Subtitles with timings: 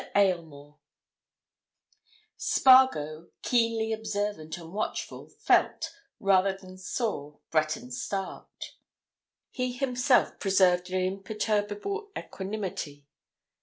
[0.15, 0.79] AYLMORE
[2.35, 8.71] Spargo, keenly observant and watchful, felt, rather than saw, Breton start;
[9.51, 13.05] he himself preserved an imperturbable equanimity.